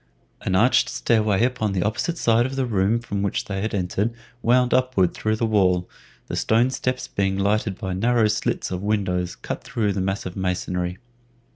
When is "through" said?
5.13-5.35, 9.63-9.93